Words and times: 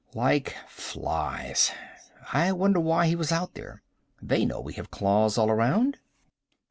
"Like 0.15 0.55
flies. 0.67 1.71
I 2.33 2.51
wonder 2.53 2.79
why 2.79 3.05
he 3.05 3.15
was 3.15 3.31
out 3.31 3.53
there. 3.53 3.83
They 4.19 4.45
know 4.45 4.59
we 4.59 4.73
have 4.73 4.89
claws 4.89 5.37
all 5.37 5.51
around." 5.51 5.99